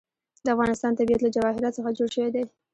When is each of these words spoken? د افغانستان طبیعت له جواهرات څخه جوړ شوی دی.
د 0.45 0.47
افغانستان 0.55 0.91
طبیعت 0.99 1.21
له 1.23 1.29
جواهرات 1.35 1.73
څخه 1.77 1.95
جوړ 1.97 2.09
شوی 2.15 2.29
دی. 2.35 2.43